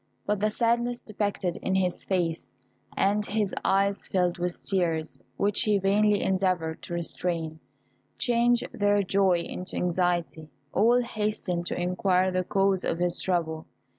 [0.25, 2.49] But the sadness depicted in his face,
[2.97, 7.59] and his eyes filled with tears, which he vainly endeavoured to restrain,
[8.17, 10.49] changed their joy into anxiety.
[10.73, 13.67] All hastened to inquire the cause of his trouble.